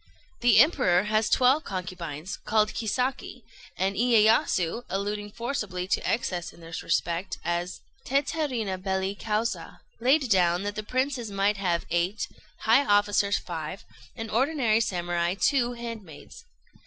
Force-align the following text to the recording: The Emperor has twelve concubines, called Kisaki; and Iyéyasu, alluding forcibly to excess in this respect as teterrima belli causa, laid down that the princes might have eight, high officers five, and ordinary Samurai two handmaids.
The 0.39 0.57
Emperor 0.57 1.03
has 1.03 1.29
twelve 1.29 1.63
concubines, 1.63 2.37
called 2.37 2.73
Kisaki; 2.73 3.43
and 3.77 3.95
Iyéyasu, 3.95 4.81
alluding 4.89 5.29
forcibly 5.29 5.87
to 5.89 6.01
excess 6.11 6.51
in 6.51 6.59
this 6.59 6.81
respect 6.81 7.37
as 7.45 7.81
teterrima 8.03 8.81
belli 8.81 9.13
causa, 9.13 9.81
laid 9.99 10.27
down 10.31 10.63
that 10.63 10.73
the 10.73 10.81
princes 10.81 11.29
might 11.29 11.57
have 11.57 11.85
eight, 11.91 12.27
high 12.61 12.83
officers 12.83 13.37
five, 13.37 13.85
and 14.15 14.31
ordinary 14.31 14.81
Samurai 14.81 15.35
two 15.39 15.73
handmaids. 15.73 16.45